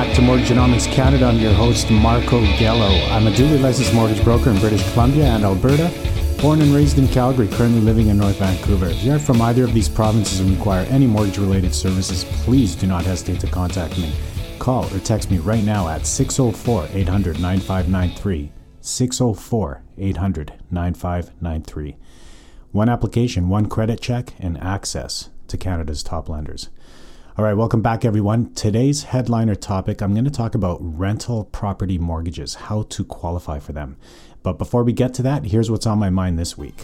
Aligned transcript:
back 0.00 0.14
to 0.14 0.22
Mortgagenomics 0.22 0.90
Canada. 0.90 1.26
I'm 1.26 1.36
your 1.36 1.52
host, 1.52 1.90
Marco 1.90 2.40
Gello. 2.56 3.10
I'm 3.10 3.26
a 3.26 3.36
duly 3.36 3.58
licensed 3.58 3.92
mortgage 3.92 4.24
broker 4.24 4.48
in 4.48 4.58
British 4.58 4.82
Columbia 4.94 5.26
and 5.26 5.44
Alberta, 5.44 5.92
born 6.40 6.62
and 6.62 6.74
raised 6.74 6.98
in 6.98 7.06
Calgary, 7.08 7.48
currently 7.48 7.82
living 7.82 8.06
in 8.06 8.16
North 8.16 8.38
Vancouver. 8.38 8.86
If 8.86 9.04
you 9.04 9.12
are 9.12 9.18
from 9.18 9.42
either 9.42 9.62
of 9.62 9.74
these 9.74 9.90
provinces 9.90 10.40
and 10.40 10.56
require 10.56 10.86
any 10.86 11.06
mortgage 11.06 11.36
related 11.36 11.74
services, 11.74 12.24
please 12.44 12.74
do 12.74 12.86
not 12.86 13.04
hesitate 13.04 13.40
to 13.40 13.46
contact 13.48 13.98
me. 13.98 14.10
Call 14.58 14.86
or 14.86 15.00
text 15.00 15.30
me 15.30 15.36
right 15.36 15.64
now 15.64 15.86
at 15.86 16.06
604 16.06 16.88
800 16.94 17.38
9593. 17.38 18.52
604 18.80 19.82
800 19.98 20.52
9593. 20.70 21.96
One 22.72 22.88
application, 22.88 23.50
one 23.50 23.66
credit 23.66 24.00
check, 24.00 24.32
and 24.38 24.56
access 24.62 25.28
to 25.48 25.58
Canada's 25.58 26.02
top 26.02 26.30
lenders. 26.30 26.70
All 27.38 27.44
right, 27.44 27.54
welcome 27.54 27.80
back, 27.80 28.04
everyone. 28.04 28.52
Today's 28.54 29.04
headliner 29.04 29.54
topic 29.54 30.02
I'm 30.02 30.14
going 30.14 30.24
to 30.24 30.32
talk 30.32 30.56
about 30.56 30.78
rental 30.80 31.44
property 31.44 31.96
mortgages, 31.96 32.54
how 32.54 32.82
to 32.82 33.04
qualify 33.04 33.60
for 33.60 33.72
them. 33.72 33.96
But 34.42 34.58
before 34.58 34.82
we 34.82 34.92
get 34.92 35.14
to 35.14 35.22
that, 35.22 35.44
here's 35.44 35.70
what's 35.70 35.86
on 35.86 35.98
my 36.00 36.10
mind 36.10 36.40
this 36.40 36.58
week. 36.58 36.82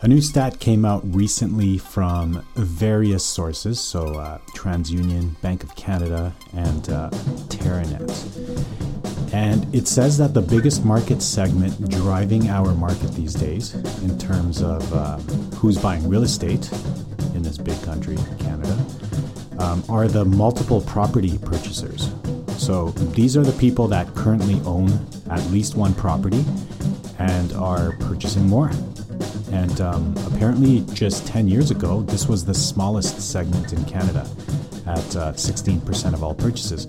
A 0.00 0.08
new 0.08 0.22
stat 0.22 0.58
came 0.58 0.86
out 0.86 1.02
recently 1.14 1.76
from 1.76 2.46
various 2.54 3.22
sources, 3.22 3.78
so 3.78 4.14
uh, 4.14 4.38
TransUnion, 4.56 5.38
Bank 5.42 5.62
of 5.62 5.76
Canada, 5.76 6.32
and 6.56 6.88
uh, 6.88 7.10
Teranet. 7.48 8.08
And 9.34 9.72
it 9.74 9.86
says 9.86 10.16
that 10.16 10.32
the 10.32 10.40
biggest 10.40 10.82
market 10.82 11.20
segment 11.20 11.90
driving 11.90 12.48
our 12.48 12.72
market 12.72 13.12
these 13.12 13.34
days, 13.34 13.74
in 14.02 14.18
terms 14.18 14.62
of 14.62 14.90
uh, 14.94 15.18
who's 15.56 15.76
buying 15.76 16.08
real 16.08 16.22
estate 16.22 16.72
in 17.34 17.42
this 17.42 17.58
big 17.58 17.80
country, 17.82 18.16
Canada, 18.38 18.77
um, 19.58 19.82
are 19.88 20.08
the 20.08 20.24
multiple 20.24 20.80
property 20.80 21.38
purchasers. 21.38 22.12
So 22.56 22.90
these 23.14 23.36
are 23.36 23.42
the 23.42 23.56
people 23.58 23.88
that 23.88 24.14
currently 24.14 24.60
own 24.64 24.90
at 25.30 25.44
least 25.50 25.76
one 25.76 25.94
property 25.94 26.44
and 27.18 27.52
are 27.54 27.96
purchasing 28.00 28.46
more. 28.48 28.70
And 29.52 29.80
um, 29.80 30.14
apparently, 30.26 30.80
just 30.92 31.26
10 31.26 31.48
years 31.48 31.70
ago, 31.70 32.02
this 32.02 32.28
was 32.28 32.44
the 32.44 32.54
smallest 32.54 33.20
segment 33.20 33.72
in 33.72 33.84
Canada 33.84 34.28
at 34.86 35.16
uh, 35.16 35.32
16% 35.32 36.14
of 36.14 36.22
all 36.22 36.34
purchases. 36.34 36.86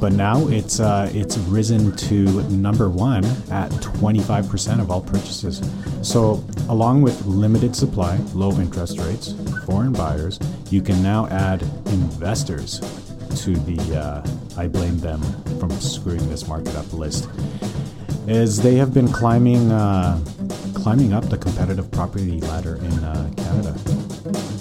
But 0.00 0.12
now 0.12 0.46
it's 0.48 0.78
uh, 0.78 1.10
it's 1.12 1.36
risen 1.38 1.94
to 1.96 2.42
number 2.50 2.88
one 2.88 3.24
at 3.50 3.70
25% 3.70 4.80
of 4.80 4.90
all 4.90 5.00
purchases. 5.00 5.60
So, 6.02 6.44
along 6.68 7.02
with 7.02 7.26
limited 7.26 7.74
supply, 7.74 8.16
low 8.32 8.52
interest 8.52 9.00
rates, 9.00 9.34
foreign 9.66 9.92
buyers, 9.92 10.38
you 10.70 10.82
can 10.82 11.02
now 11.02 11.26
add 11.26 11.62
investors 11.86 12.78
to 13.42 13.54
the 13.56 13.98
uh, 13.98 14.26
I 14.56 14.68
blame 14.68 14.98
them 14.98 15.20
from 15.58 15.70
screwing 15.72 16.28
this 16.28 16.46
market 16.46 16.76
up 16.76 16.92
list. 16.92 17.28
As 18.28 18.60
they 18.60 18.76
have 18.76 18.94
been 18.94 19.08
climbing 19.08 19.72
uh, 19.72 20.22
climbing 20.74 21.12
up 21.12 21.28
the 21.28 21.38
competitive 21.38 21.90
property 21.90 22.40
ladder 22.40 22.76
in 22.76 22.92
uh, 23.04 23.30
Canada. 23.36 24.57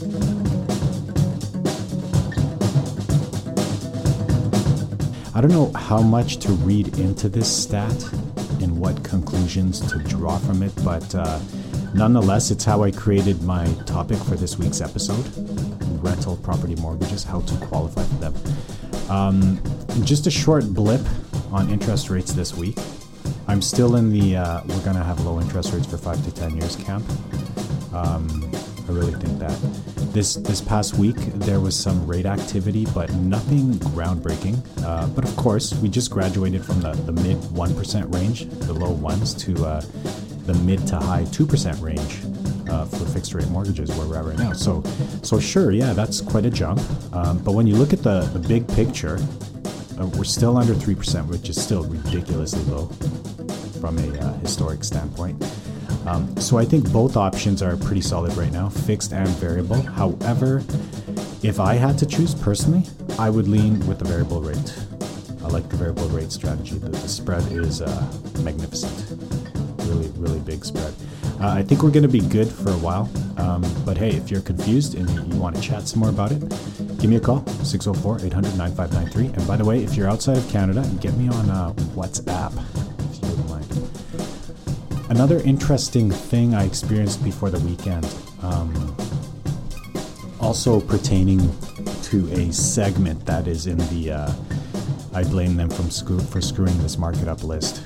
I 5.38 5.42
don't 5.42 5.52
know 5.52 5.72
how 5.74 6.02
much 6.02 6.38
to 6.38 6.52
read 6.52 6.98
into 6.98 7.30
this 7.30 7.48
stat 7.48 8.12
and 8.60 8.76
what 8.80 9.04
conclusions 9.04 9.80
to 9.92 10.00
draw 10.00 10.40
from 10.40 10.64
it, 10.64 10.74
but 10.84 11.14
uh, 11.14 11.40
nonetheless, 11.94 12.50
it's 12.50 12.66
how 12.66 12.82
I 12.82 12.90
created 12.90 13.44
my 13.44 13.68
topic 13.86 14.18
for 14.18 14.34
this 14.34 14.58
week's 14.58 14.82
episode 14.82 15.24
rental 16.04 16.38
property 16.38 16.74
mortgages, 16.78 17.24
how 17.24 17.42
to 17.42 17.56
qualify 17.68 18.04
for 18.04 18.16
them. 18.16 19.12
Um, 19.12 19.62
just 20.04 20.26
a 20.26 20.32
short 20.32 20.74
blip 20.74 21.02
on 21.52 21.70
interest 21.70 22.10
rates 22.10 22.34
this 22.34 22.56
week. 22.56 22.80
I'm 23.48 23.62
still 23.62 23.96
in 23.98 24.12
the 24.12 24.38
uh, 24.38 24.62
we're 24.66 24.84
going 24.84 24.98
to 24.98 25.04
have 25.04 25.20
low 25.24 25.40
interest 25.40 25.72
rates 25.72 25.86
for 25.86 26.00
five 26.00 26.24
to 26.26 26.34
10 26.34 26.58
years 26.58 26.76
camp. 26.78 27.08
Um, 27.94 28.52
I 28.90 28.92
really 28.92 29.14
think 29.14 29.38
that. 29.38 29.97
This 30.14 30.36
this 30.36 30.62
past 30.62 30.96
week 30.96 31.16
there 31.36 31.60
was 31.60 31.76
some 31.76 32.08
rate 32.08 32.26
activity, 32.26 32.88
but 32.94 33.14
nothing 33.14 33.74
groundbreaking. 33.94 34.58
Uh, 34.84 35.06
but 35.08 35.24
of 35.24 35.36
course, 35.36 35.74
we 35.76 35.90
just 35.90 36.10
graduated 36.10 36.66
from 36.66 36.82
the, 36.82 36.94
the 36.94 37.12
mid 37.12 37.38
one 37.52 37.76
percent 37.76 38.14
range, 38.16 38.48
the 38.50 38.74
low 38.74 38.92
ones, 38.92 39.36
to 39.36 39.54
uh, 39.64 39.82
the 40.46 40.56
mid 40.66 40.88
to 40.88 40.98
high 40.98 41.26
two 41.26 41.46
percent 41.46 41.80
range 41.82 42.22
uh, 42.70 42.86
for 42.86 43.06
fixed 43.06 43.34
rate 43.36 43.48
mortgages 43.50 43.92
where 43.96 44.08
we're 44.08 44.18
at 44.18 44.26
right 44.26 44.40
now. 44.40 44.54
So 44.54 44.82
so 45.22 45.40
sure, 45.40 45.72
yeah, 45.72 45.94
that's 45.94 46.20
quite 46.20 46.46
a 46.46 46.52
jump. 46.52 46.82
Um, 47.14 47.38
but 47.40 47.52
when 47.52 47.68
you 47.68 47.76
look 47.76 47.94
at 47.94 48.02
the 48.02 48.22
the 48.34 48.40
big 48.40 48.68
picture, 48.70 49.20
uh, 50.00 50.08
we're 50.18 50.24
still 50.24 50.58
under 50.58 50.74
three 50.74 50.96
percent, 50.96 51.28
which 51.28 51.48
is 51.48 51.62
still 51.62 51.84
ridiculously 51.84 52.64
low 52.74 52.88
from 53.82 54.00
a 54.00 54.20
uh, 54.20 54.34
historic 54.40 54.84
standpoint. 54.84 55.38
Um, 56.08 56.38
so 56.38 56.58
I 56.58 56.64
think 56.64 56.90
both 56.94 57.18
options 57.18 57.62
are 57.62 57.76
pretty 57.76 58.00
solid 58.00 58.36
right 58.38 58.52
now, 58.52 58.70
fixed 58.70 59.12
and 59.12 59.28
variable. 59.28 59.82
However, 59.82 60.64
if 61.44 61.60
I 61.60 61.74
had 61.74 61.98
to 61.98 62.06
choose 62.06 62.34
personally, 62.34 62.84
I 63.20 63.30
would 63.30 63.50
lean 63.50 63.86
with 63.88 64.00
the 64.00 64.06
variable 64.06 64.42
rate. 64.42 64.74
I 65.44 65.50
like 65.50 65.68
the 65.68 65.76
variable 65.76 66.08
rate 66.08 66.32
strategy. 66.32 66.78
The, 66.78 66.90
the 66.90 67.08
spread 67.10 67.52
is 67.52 67.82
uh, 67.82 68.14
magnificent, 68.42 69.20
really, 69.80 70.08
really 70.16 70.40
big 70.40 70.64
spread. 70.64 70.94
Uh, 71.42 71.50
I 71.50 71.62
think 71.62 71.84
we're 71.84 71.92
going 71.92 72.04
to 72.04 72.10
be 72.10 72.22
good 72.22 72.48
for 72.48 72.70
a 72.70 72.78
while. 72.78 73.10
Um, 73.38 73.66
but 73.86 73.98
hey, 73.98 74.12
if 74.12 74.32
you're 74.32 74.42
confused 74.42 74.96
and 74.96 75.10
you, 75.10 75.40
want 75.40 75.58
to 75.58 75.62
chat 75.62 75.90
some 75.90 76.00
more 76.00 76.10
about 76.10 76.32
it, 76.32 76.40
give 77.00 77.10
me 77.10 77.18
a 77.18 77.20
call 77.20 77.46
604 77.64 78.26
800 78.26 78.58
9593. 78.58 79.26
And 79.34 79.48
by 79.48 79.58
the 79.58 79.66
way, 79.66 79.84
if 79.84 79.96
you're 79.96 80.10
outside 80.10 80.38
of 80.38 80.50
Canada, 80.50 80.90
get 81.02 81.16
me 81.16 81.28
on 81.28 81.50
uh, 81.50 81.74
WhatsApp 81.96 82.87
Another 85.18 85.40
interesting 85.40 86.12
thing 86.12 86.54
I 86.54 86.64
experienced 86.64 87.24
before 87.24 87.50
the 87.50 87.60
weekend, 87.62 88.06
um, 88.44 88.96
also 90.40 90.80
pertaining 90.80 91.40
to 92.04 92.32
a 92.34 92.54
segment 92.54 93.26
that 93.26 93.48
is 93.48 93.66
in 93.66 93.80
the 93.90 94.12
uh, 94.12 94.32
I 95.16 95.24
blame 95.24 95.58
them 95.58 95.72
from 95.72 95.90
screw- 95.90 96.20
for 96.20 96.40
screwing 96.40 96.78
this 96.84 97.00
market 97.00 97.28
up 97.28 97.44
list. 97.44 97.82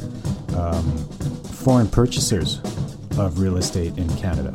Um, 0.58 0.84
foreign 1.64 1.88
purchasers 1.88 2.60
of 3.18 3.40
real 3.40 3.56
estate 3.56 3.98
in 3.98 4.14
Canada. 4.18 4.52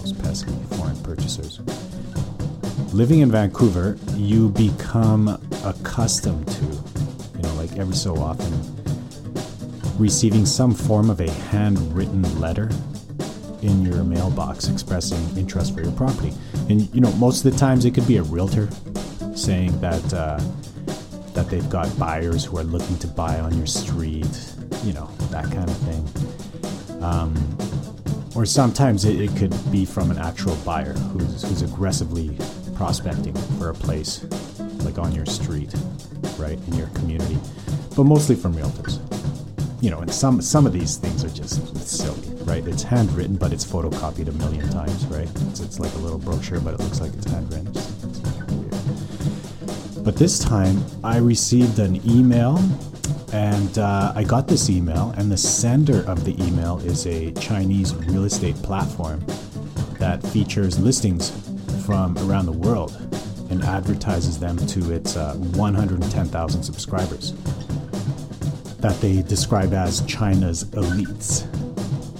Those 0.00 0.12
pesky 0.12 0.50
foreign 0.76 1.00
purchasers. 1.04 1.60
Living 2.92 3.20
in 3.20 3.30
Vancouver, 3.30 3.96
you 4.16 4.48
become 4.48 5.28
accustomed 5.64 6.48
to, 6.48 6.64
you 6.64 7.42
know, 7.42 7.54
like 7.54 7.78
every 7.78 7.94
so 7.94 8.16
often, 8.16 8.73
receiving 9.98 10.44
some 10.44 10.74
form 10.74 11.10
of 11.10 11.20
a 11.20 11.30
handwritten 11.30 12.22
letter 12.40 12.70
in 13.62 13.84
your 13.84 14.04
mailbox 14.04 14.68
expressing 14.68 15.18
interest 15.36 15.74
for 15.74 15.82
your 15.82 15.92
property. 15.92 16.32
And 16.68 16.92
you 16.94 17.00
know, 17.00 17.12
most 17.12 17.44
of 17.44 17.52
the 17.52 17.58
times 17.58 17.84
it 17.84 17.94
could 17.94 18.06
be 18.06 18.18
a 18.18 18.22
realtor 18.22 18.68
saying 19.34 19.80
that 19.80 20.12
uh, 20.12 20.40
that 21.32 21.48
they've 21.48 21.68
got 21.68 21.98
buyers 21.98 22.44
who 22.44 22.58
are 22.58 22.64
looking 22.64 22.98
to 22.98 23.08
buy 23.08 23.40
on 23.40 23.56
your 23.56 23.66
street, 23.66 24.54
you 24.84 24.92
know, 24.92 25.10
that 25.30 25.44
kind 25.44 25.68
of 25.68 25.76
thing. 25.78 27.02
Um, 27.02 27.34
or 28.36 28.46
sometimes 28.46 29.04
it, 29.04 29.20
it, 29.20 29.36
could 29.36 29.54
be 29.70 29.84
from 29.84 30.10
an 30.10 30.18
actual 30.18 30.56
buyer 30.64 30.92
who's, 30.92 31.42
who's 31.42 31.62
aggressively 31.62 32.36
prospecting 32.74 33.34
for 33.58 33.70
a 33.70 33.74
place 33.74 34.24
like 34.84 34.98
on 34.98 35.12
your 35.12 35.26
street, 35.26 35.72
right, 36.38 36.58
in 36.66 36.74
your 36.74 36.88
community, 36.88 37.38
but 37.96 38.04
mostly 38.04 38.34
from 38.34 38.54
realtors 38.54 38.98
you 39.84 39.90
know, 39.90 39.98
and 39.98 40.10
some 40.10 40.40
some 40.40 40.64
of 40.64 40.72
these 40.72 40.96
things 40.96 41.22
are 41.24 41.28
just 41.28 41.76
silly, 41.86 42.34
right? 42.44 42.66
It's 42.66 42.82
handwritten, 42.82 43.36
but 43.36 43.52
it's 43.52 43.66
photocopied 43.66 44.28
a 44.28 44.32
million 44.32 44.66
times, 44.70 45.04
right? 45.08 45.28
It's, 45.48 45.60
it's 45.60 45.78
like 45.78 45.92
a 45.92 45.98
little 45.98 46.18
brochure, 46.18 46.58
but 46.58 46.72
it 46.72 46.80
looks 46.80 47.02
like 47.02 47.12
it's 47.12 47.30
handwritten. 47.30 47.66
It's, 47.68 48.02
it's 48.04 48.20
but 50.00 50.16
this 50.16 50.38
time, 50.38 50.82
I 51.04 51.18
received 51.18 51.78
an 51.80 52.00
email, 52.08 52.58
and 53.34 53.78
uh, 53.78 54.14
I 54.16 54.24
got 54.24 54.48
this 54.48 54.70
email, 54.70 55.12
and 55.18 55.30
the 55.30 55.36
sender 55.36 56.02
of 56.08 56.24
the 56.24 56.32
email 56.42 56.78
is 56.78 57.06
a 57.06 57.32
Chinese 57.32 57.94
real 57.94 58.24
estate 58.24 58.56
platform 58.62 59.22
that 59.98 60.22
features 60.22 60.78
listings 60.78 61.30
from 61.84 62.16
around 62.26 62.46
the 62.46 62.52
world 62.52 62.96
and 63.50 63.62
advertises 63.62 64.38
them 64.38 64.56
to 64.56 64.92
its 64.92 65.18
uh, 65.18 65.34
110,000 65.34 66.62
subscribers 66.62 67.34
that 68.84 69.00
they 69.00 69.22
describe 69.22 69.72
as 69.72 70.04
China's 70.04 70.64
elites. 70.72 71.46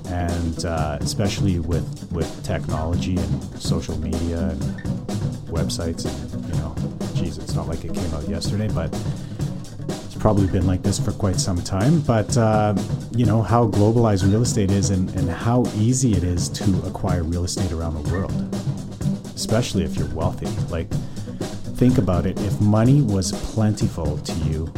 and 0.07 0.65
uh, 0.65 0.97
especially 1.01 1.59
with 1.59 2.11
with 2.11 2.43
technology 2.43 3.17
and 3.17 3.43
social 3.59 3.97
media 3.99 4.49
and 4.49 4.61
websites. 5.47 6.05
And, 6.05 6.32
geez, 7.23 7.37
it's 7.37 7.53
not 7.53 7.67
like 7.67 7.83
it 7.85 7.93
came 7.93 8.13
out 8.13 8.27
yesterday, 8.27 8.67
but 8.73 8.93
it's 9.89 10.15
probably 10.15 10.47
been 10.47 10.67
like 10.67 10.83
this 10.83 10.99
for 10.99 11.11
quite 11.11 11.37
some 11.37 11.61
time. 11.61 12.01
But 12.01 12.37
uh, 12.37 12.75
you 13.15 13.25
know 13.25 13.41
how 13.41 13.67
globalized 13.67 14.29
real 14.29 14.41
estate 14.41 14.71
is, 14.71 14.89
and, 14.89 15.09
and 15.15 15.29
how 15.29 15.65
easy 15.75 16.13
it 16.13 16.23
is 16.23 16.49
to 16.49 16.81
acquire 16.85 17.23
real 17.23 17.43
estate 17.45 17.71
around 17.71 18.03
the 18.03 18.13
world, 18.13 18.33
especially 19.35 19.83
if 19.83 19.95
you're 19.95 20.13
wealthy. 20.13 20.47
Like 20.69 20.89
think 21.77 21.97
about 21.97 22.25
it 22.25 22.39
if 22.41 22.59
money 22.61 23.01
was 23.01 23.31
plentiful 23.53 24.17
to 24.17 24.33
you 24.49 24.71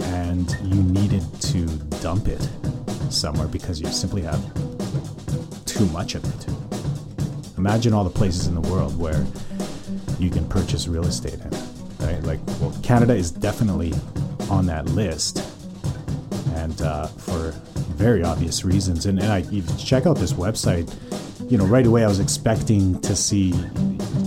and 0.00 0.50
you 0.64 0.82
needed 0.82 1.22
to 1.40 1.66
dump 2.00 2.28
it 2.28 2.48
somewhere 3.10 3.48
because 3.48 3.80
you 3.80 3.86
simply 3.88 4.22
have 4.22 4.42
too 5.64 5.86
much 5.86 6.14
of 6.14 6.24
it. 6.24 7.58
Imagine 7.58 7.92
all 7.92 8.04
the 8.04 8.10
places 8.10 8.46
in 8.46 8.54
the 8.54 8.60
world 8.62 8.98
where 8.98 9.26
you 10.18 10.30
can 10.30 10.46
purchase 10.48 10.88
real 10.88 11.04
estate 11.04 11.34
in, 11.34 11.50
right? 12.08 12.22
Like, 12.22 12.40
well, 12.60 12.74
Canada 12.82 13.14
is 13.14 13.30
definitely 13.30 13.92
on 14.50 14.66
that 14.66 14.86
list, 14.86 15.44
and 16.54 16.80
uh, 16.82 17.06
for 17.06 17.52
very 17.96 18.22
obvious 18.22 18.64
reasons. 18.64 19.06
And, 19.06 19.18
and 19.18 19.32
I 19.32 19.40
even 19.50 19.76
check 19.76 20.06
out 20.06 20.16
this 20.16 20.32
website. 20.32 20.92
You 21.50 21.56
know, 21.56 21.64
right 21.64 21.86
away 21.86 22.04
I 22.04 22.08
was 22.08 22.20
expecting 22.20 23.00
to 23.02 23.16
see 23.16 23.52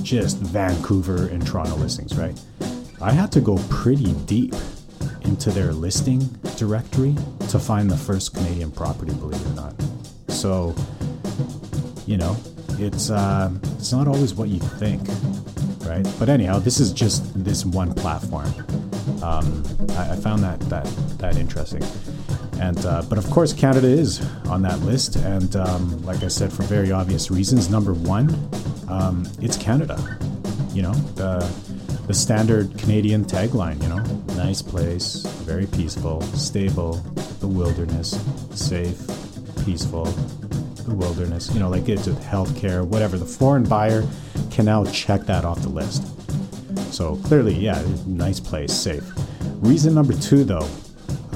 just 0.01 0.37
Vancouver 0.37 1.27
and 1.27 1.45
Toronto 1.45 1.75
listings, 1.75 2.17
right? 2.17 2.39
I 2.99 3.11
had 3.11 3.31
to 3.33 3.41
go 3.41 3.57
pretty 3.69 4.13
deep 4.25 4.55
into 5.21 5.51
their 5.51 5.71
listing 5.71 6.19
directory 6.57 7.15
to 7.49 7.59
find 7.59 7.89
the 7.89 7.97
first 7.97 8.33
Canadian 8.33 8.71
property, 8.71 9.13
believe 9.13 9.41
it 9.41 9.47
or 9.47 9.53
not. 9.53 9.75
So, 10.29 10.75
you 12.07 12.17
know, 12.17 12.35
it's 12.79 13.11
uh, 13.11 13.51
it's 13.77 13.91
not 13.91 14.07
always 14.07 14.33
what 14.33 14.49
you 14.49 14.59
think, 14.59 15.01
right? 15.91 16.15
But 16.17 16.29
anyhow, 16.29 16.59
this 16.59 16.79
is 16.79 16.93
just 16.93 17.21
this 17.43 17.65
one 17.65 17.93
platform. 17.93 18.47
Um, 19.21 19.63
I, 19.97 20.11
I, 20.11 20.15
found 20.15 20.41
that 20.43 20.59
that 20.61 20.85
that 21.17 21.35
interesting, 21.37 21.83
and 22.59 22.83
uh, 22.85 23.03
but 23.09 23.17
of 23.17 23.29
course 23.29 23.51
Canada 23.53 23.87
is 23.87 24.25
on 24.45 24.61
that 24.61 24.79
list, 24.79 25.15
and 25.17 25.55
um, 25.55 26.01
like 26.03 26.23
I 26.23 26.27
said, 26.27 26.51
for 26.51 26.63
very 26.63 26.91
obvious 26.91 27.29
reasons. 27.29 27.69
Number 27.69 27.93
one, 27.93 28.29
um, 28.87 29.27
it's 29.41 29.57
Canada. 29.57 29.97
You 30.73 30.83
know 30.83 30.93
the 31.15 31.39
the 32.07 32.13
standard 32.13 32.77
Canadian 32.77 33.25
tagline. 33.25 33.81
You 33.83 33.89
know, 33.89 34.01
nice 34.35 34.61
place, 34.61 35.25
very 35.43 35.67
peaceful, 35.67 36.21
stable, 36.21 36.93
the 37.41 37.47
wilderness, 37.47 38.19
safe, 38.55 38.99
peaceful, 39.65 40.05
the 40.85 40.95
wilderness. 40.95 41.51
You 41.53 41.59
know, 41.59 41.69
like 41.69 41.87
it's 41.89 42.07
a 42.07 42.11
healthcare, 42.11 42.85
whatever. 42.85 43.17
The 43.17 43.25
foreign 43.25 43.63
buyer 43.63 44.03
can 44.49 44.65
now 44.65 44.85
check 44.85 45.21
that 45.21 45.45
off 45.45 45.61
the 45.61 45.69
list. 45.69 46.03
So 46.93 47.15
clearly, 47.17 47.55
yeah, 47.55 47.81
nice 48.05 48.39
place, 48.39 48.73
safe. 48.73 49.03
Reason 49.61 49.93
number 49.93 50.13
two, 50.13 50.43
though, 50.43 50.67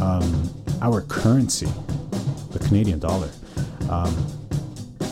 um, 0.01 0.49
our 0.81 1.01
currency, 1.01 1.67
the 2.51 2.59
Canadian 2.59 2.99
dollar, 2.99 3.29
um, 3.89 4.13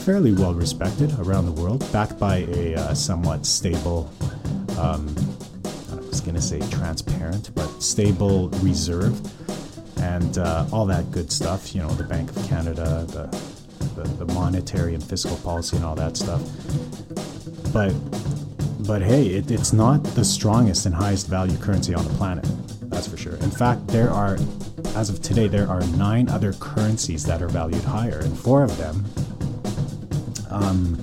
fairly 0.03 0.33
well 0.33 0.53
respected 0.53 1.17
around 1.19 1.45
the 1.45 1.61
world, 1.61 1.89
backed 1.93 2.19
by 2.19 2.45
a 2.49 2.75
uh, 2.75 2.93
somewhat 2.93 3.45
stable, 3.45 4.11
um, 4.79 5.15
I 5.91 5.95
was 5.95 6.19
going 6.19 6.35
to 6.35 6.41
say 6.41 6.59
transparent, 6.69 7.51
but 7.55 7.81
stable 7.81 8.49
reserve 8.61 9.17
and 10.01 10.37
uh, 10.37 10.65
all 10.71 10.85
that 10.87 11.09
good 11.11 11.31
stuff. 11.31 11.73
You 11.73 11.81
know, 11.81 11.89
the 11.89 12.03
Bank 12.03 12.35
of 12.35 12.47
Canada, 12.47 13.05
the, 13.07 13.52
the, 13.95 14.03
the 14.03 14.33
monetary 14.33 14.93
and 14.93 15.03
fiscal 15.03 15.37
policy, 15.37 15.77
and 15.77 15.85
all 15.85 15.95
that 15.95 16.17
stuff. 16.17 16.41
But 17.73 17.93
but 18.85 19.01
hey, 19.01 19.27
it, 19.27 19.49
it's 19.49 19.71
not 19.71 20.03
the 20.03 20.25
strongest 20.25 20.85
and 20.85 20.93
highest 20.93 21.27
value 21.27 21.57
currency 21.57 21.93
on 21.93 22.03
the 22.03 22.13
planet. 22.15 22.45
That's 22.81 23.07
for 23.07 23.17
sure. 23.17 23.35
In 23.35 23.49
fact, 23.49 23.87
there 23.87 24.09
are, 24.09 24.37
as 24.95 25.09
of 25.09 25.21
today, 25.21 25.47
there 25.47 25.67
are 25.67 25.81
nine 25.97 26.29
other 26.29 26.53
currencies 26.53 27.23
that 27.25 27.41
are 27.41 27.47
valued 27.47 27.83
higher, 27.83 28.19
and 28.19 28.37
four 28.37 28.61
of 28.63 28.77
them 28.77 29.05
um, 30.49 30.97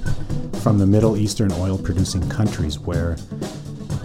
from 0.60 0.78
the 0.78 0.87
Middle 0.87 1.16
Eastern 1.16 1.50
oil 1.52 1.78
producing 1.78 2.28
countries 2.28 2.78
where 2.78 3.16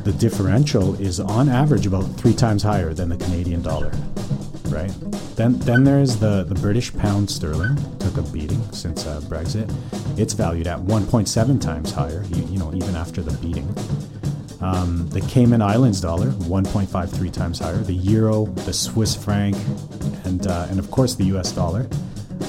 the 0.04 0.14
differential 0.14 0.96
is 1.02 1.20
on 1.20 1.50
average 1.50 1.86
about 1.86 2.04
three 2.18 2.34
times 2.34 2.64
higher 2.64 2.94
than 2.94 3.10
the 3.10 3.18
Canadian 3.18 3.62
dollar. 3.62 3.92
Right? 4.70 4.92
Then, 5.36 5.60
then 5.60 5.84
there's 5.84 6.18
the, 6.18 6.44
the 6.44 6.56
British 6.56 6.94
pound 6.96 7.30
sterling, 7.30 7.78
took 8.16 8.26
a 8.26 8.32
beating 8.32 8.62
since 8.72 9.06
uh, 9.06 9.20
Brexit. 9.22 9.72
It's 10.18 10.34
valued 10.34 10.68
at 10.68 10.80
1.7 10.80 11.62
times 11.62 11.92
higher, 11.92 12.24
you, 12.30 12.44
you 12.46 12.58
know, 12.58 12.74
even 12.74 12.96
after 12.96 13.22
the 13.22 13.36
beating. 13.38 13.68
Um, 14.62 15.08
the 15.10 15.22
Cayman 15.22 15.62
Islands 15.62 16.02
dollar, 16.02 16.28
1.53 16.28 17.32
times 17.32 17.60
higher. 17.60 17.78
The 17.78 17.94
euro, 17.94 18.46
the 18.46 18.74
Swiss 18.74 19.16
franc, 19.16 19.56
and 20.24 20.48
uh, 20.48 20.68
and 20.70 20.80
of 20.80 20.90
course 20.92 21.16
the 21.16 21.26
U.S. 21.26 21.52
dollar, 21.52 21.88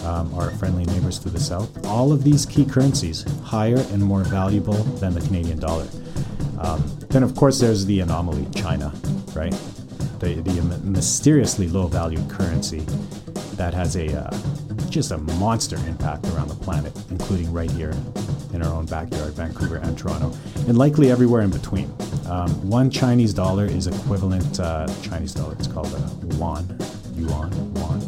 um, 0.05 0.33
our 0.35 0.50
friendly 0.52 0.85
neighbors 0.85 1.19
to 1.21 1.31
the 1.31 1.40
south. 1.40 1.85
All 1.87 2.12
of 2.12 2.23
these 2.23 2.47
key 2.47 2.64
currencies 2.64 3.25
higher 3.43 3.79
and 3.93 4.02
more 4.02 4.23
valuable 4.23 4.81
than 5.00 5.14
the 5.14 5.21
Canadian 5.21 5.59
dollar. 5.59 5.87
Um, 6.59 6.99
then 7.11 7.23
of 7.23 7.35
course 7.35 7.61
there's 7.61 7.85
the 7.85 8.00
anomaly, 8.00 8.47
China, 8.55 8.93
right? 9.35 9.55
The, 10.21 10.40
the 10.40 10.62
mysteriously 10.85 11.69
low 11.69 11.88
valued 11.88 12.31
currency 12.31 12.81
that 13.57 13.75
has 13.75 13.97
a 13.97 14.21
uh, 14.21 14.31
just 14.97 15.11
a 15.11 15.19
monster 15.19 15.76
impact 15.87 16.26
around 16.29 16.49
the 16.49 16.55
planet, 16.55 16.91
including 17.11 17.53
right 17.53 17.71
here 17.73 17.93
in 18.55 18.62
our 18.62 18.73
own 18.73 18.87
backyard, 18.87 19.31
Vancouver 19.35 19.76
and 19.76 19.99
Toronto, 19.99 20.33
and 20.69 20.79
likely 20.79 21.11
everywhere 21.11 21.43
in 21.43 21.50
between. 21.50 21.95
Um, 22.31 22.49
one 22.67 22.91
Chinese 22.91 23.35
dollar 23.35 23.67
is 23.67 23.88
equivalent, 23.88 24.59
uh, 24.59 24.87
Chinese 25.03 25.35
dollar, 25.35 25.53
it's 25.59 25.67
called 25.67 25.93
a 25.93 26.35
yuan, 26.35 26.79
yuan, 27.15 27.53
yuan, 27.75 28.00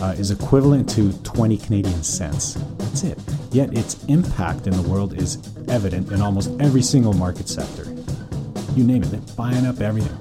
uh, 0.00 0.14
is 0.16 0.30
equivalent 0.30 0.88
to 0.88 1.12
20 1.22 1.58
Canadian 1.58 2.02
cents. 2.02 2.54
That's 2.78 3.04
it. 3.04 3.18
Yet 3.52 3.76
its 3.76 4.02
impact 4.04 4.66
in 4.66 4.72
the 4.72 4.88
world 4.88 5.12
is 5.20 5.36
evident 5.68 6.12
in 6.12 6.22
almost 6.22 6.50
every 6.62 6.80
single 6.80 7.12
market 7.12 7.46
sector. 7.46 7.84
You 8.74 8.84
name 8.84 9.02
it, 9.02 9.10
they're 9.10 9.36
buying 9.36 9.66
up 9.66 9.82
everything. 9.82 10.16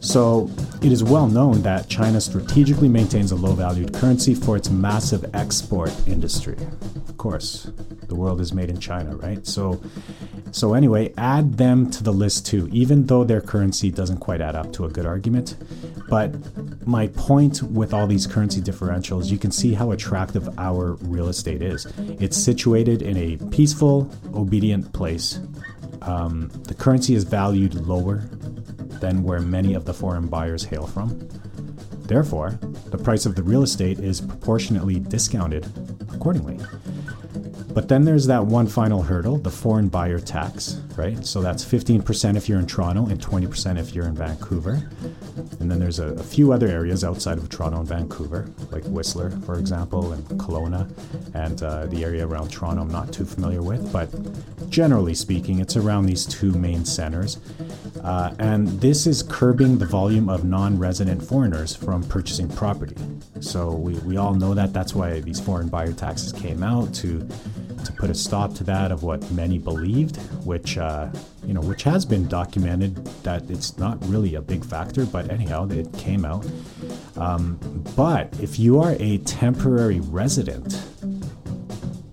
So 0.00 0.50
it 0.82 0.90
is 0.90 1.04
well 1.04 1.28
known 1.28 1.62
that 1.62 1.88
China 1.88 2.20
strategically 2.20 2.88
maintains 2.88 3.30
a 3.30 3.36
low 3.36 3.52
valued 3.52 3.94
currency 3.94 4.34
for 4.34 4.56
its 4.56 4.68
massive 4.68 5.24
export 5.34 5.92
industry. 6.08 6.56
Of 7.08 7.16
course, 7.18 7.70
the 8.08 8.16
world 8.16 8.40
is 8.40 8.52
made 8.52 8.68
in 8.68 8.80
China, 8.80 9.14
right? 9.16 9.46
So 9.46 9.80
so 10.50 10.74
anyway, 10.74 11.14
add 11.16 11.56
them 11.56 11.90
to 11.92 12.02
the 12.02 12.12
list 12.12 12.46
too, 12.46 12.68
even 12.72 13.06
though 13.06 13.24
their 13.24 13.40
currency 13.40 13.90
doesn't 13.90 14.18
quite 14.18 14.40
add 14.40 14.56
up 14.56 14.72
to 14.74 14.84
a 14.84 14.88
good 14.88 15.06
argument. 15.06 15.56
But 16.08 16.34
my 16.86 17.06
point 17.06 17.62
with 17.62 17.94
all 17.94 18.06
these 18.06 18.26
currency 18.26 18.60
differentials, 18.60 19.30
you 19.30 19.38
can 19.38 19.50
see 19.50 19.72
how 19.72 19.92
attractive 19.92 20.58
our 20.58 20.94
real 21.02 21.28
estate 21.28 21.62
is. 21.62 21.86
It's 22.20 22.36
situated 22.36 23.02
in 23.02 23.16
a 23.16 23.36
peaceful, 23.50 24.10
obedient 24.34 24.92
place. 24.92 25.40
Um, 26.02 26.48
the 26.64 26.74
currency 26.74 27.14
is 27.14 27.24
valued 27.24 27.74
lower 27.74 28.28
than 29.02 29.22
where 29.24 29.40
many 29.40 29.74
of 29.74 29.84
the 29.84 29.92
foreign 29.92 30.28
buyers 30.28 30.64
hail 30.64 30.86
from. 30.86 31.28
Therefore, 32.06 32.58
the 32.90 32.98
price 32.98 33.26
of 33.26 33.34
the 33.34 33.42
real 33.42 33.62
estate 33.62 33.98
is 33.98 34.20
proportionately 34.20 35.00
discounted 35.00 35.66
accordingly. 36.14 36.58
But 37.74 37.88
then 37.88 38.04
there's 38.04 38.26
that 38.26 38.44
one 38.44 38.66
final 38.66 39.02
hurdle, 39.02 39.38
the 39.38 39.50
foreign 39.50 39.88
buyer 39.88 40.20
tax, 40.20 40.80
right? 40.96 41.24
So 41.24 41.40
that's 41.40 41.64
15% 41.64 42.36
if 42.36 42.48
you're 42.48 42.58
in 42.58 42.66
Toronto 42.66 43.06
and 43.06 43.18
20% 43.18 43.78
if 43.78 43.94
you're 43.94 44.06
in 44.06 44.14
Vancouver. 44.14 44.88
And 45.58 45.70
then 45.70 45.78
there's 45.78 45.98
a, 45.98 46.08
a, 46.08 46.22
few 46.22 46.52
other 46.52 46.68
areas 46.68 47.02
outside 47.02 47.38
of 47.38 47.48
Toronto 47.48 47.78
and 47.78 47.88
Vancouver, 47.88 48.50
like 48.70 48.84
Whistler, 48.84 49.30
for 49.46 49.58
example, 49.58 50.12
and 50.12 50.22
Kelowna, 50.38 50.90
and 51.34 51.62
uh, 51.62 51.86
the 51.86 52.04
area 52.04 52.26
around 52.26 52.50
Toronto 52.50 52.82
I'm 52.82 52.90
not 52.90 53.10
too 53.10 53.24
familiar 53.24 53.62
with. 53.62 53.90
But 53.90 54.10
generally 54.68 55.14
speaking, 55.14 55.58
it's 55.58 55.76
around 55.76 56.06
these 56.06 56.26
two 56.26 56.52
main 56.52 56.84
centers. 56.84 57.38
Uh, 58.02 58.34
and 58.40 58.66
this 58.80 59.06
is 59.06 59.22
curbing 59.22 59.78
the 59.78 59.86
volume 59.86 60.28
of 60.28 60.44
non 60.44 60.78
resident 60.78 61.22
foreigners 61.22 61.74
from 61.74 62.02
purchasing 62.02 62.48
property. 62.48 62.96
So 63.40 63.70
we, 63.72 63.94
we 64.00 64.16
all 64.16 64.34
know 64.34 64.54
that. 64.54 64.72
That's 64.72 64.94
why 64.94 65.20
these 65.20 65.40
foreign 65.40 65.68
buyer 65.68 65.92
taxes 65.92 66.32
came 66.32 66.62
out 66.62 66.92
to 66.94 67.26
to 67.84 67.92
put 67.92 68.10
a 68.10 68.14
stop 68.14 68.54
to 68.54 68.64
that 68.64 68.92
of 68.92 69.02
what 69.02 69.28
many 69.32 69.58
believed, 69.58 70.16
which 70.44 70.78
uh, 70.78 71.08
you 71.44 71.54
know, 71.54 71.60
which 71.60 71.82
has 71.82 72.04
been 72.04 72.26
documented 72.28 72.96
that 73.24 73.48
it's 73.50 73.78
not 73.78 73.98
really 74.06 74.34
a 74.34 74.42
big 74.42 74.64
factor. 74.64 75.04
But 75.04 75.30
anyhow, 75.30 75.68
it 75.68 75.92
came 75.94 76.24
out. 76.24 76.46
Um, 77.16 77.58
but 77.96 78.34
if 78.40 78.58
you 78.58 78.80
are 78.80 78.96
a 78.98 79.18
temporary 79.18 80.00
resident, 80.00 80.84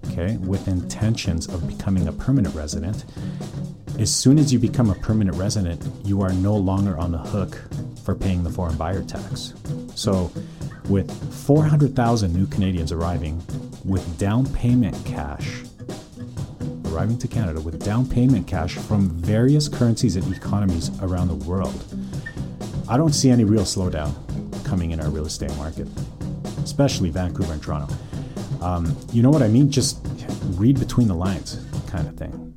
okay, 0.07 0.37
with 0.37 0.67
intentions 0.67 1.47
of 1.47 1.67
becoming 1.67 2.07
a 2.07 2.11
permanent 2.11 2.53
resident, 2.55 3.05
as 3.99 4.15
soon 4.15 4.39
as 4.39 4.53
you 4.53 4.59
become 4.59 4.89
a 4.89 4.95
permanent 4.95 5.35
resident, 5.35 5.85
you 6.05 6.21
are 6.21 6.31
no 6.31 6.55
longer 6.55 6.97
on 6.97 7.11
the 7.11 7.17
hook 7.17 7.61
for 8.05 8.15
paying 8.15 8.43
the 8.43 8.49
foreign 8.49 8.77
buyer 8.77 9.03
tax. 9.03 9.53
So, 9.93 10.31
with 10.87 11.11
400,000 11.45 12.33
new 12.33 12.47
Canadians 12.47 12.93
arriving 12.93 13.43
with 13.83 14.17
down 14.17 14.45
payment 14.53 14.95
cash, 15.05 15.63
arriving 16.85 17.17
to 17.17 17.27
Canada 17.27 17.59
with 17.59 17.83
down 17.83 18.07
payment 18.07 18.47
cash 18.47 18.75
from 18.75 19.09
various 19.09 19.67
currencies 19.67 20.15
and 20.15 20.33
economies 20.33 20.91
around 21.01 21.27
the 21.27 21.45
world, 21.45 21.83
I 22.87 22.95
don't 22.95 23.13
see 23.13 23.29
any 23.29 23.43
real 23.43 23.63
slowdown 23.63 24.13
coming 24.63 24.91
in 24.91 25.01
our 25.01 25.09
real 25.09 25.25
estate 25.25 25.55
market, 25.57 25.89
especially 26.63 27.09
Vancouver 27.09 27.51
and 27.51 27.61
Toronto. 27.61 27.93
Um, 28.61 28.95
you 29.11 29.21
know 29.21 29.29
what 29.29 29.43
I 29.43 29.49
mean? 29.49 29.69
Just 29.69 29.99
read 30.51 30.79
between 30.79 31.09
the 31.09 31.15
lines, 31.15 31.59
kind 31.87 32.07
of 32.07 32.15
thing. 32.15 32.48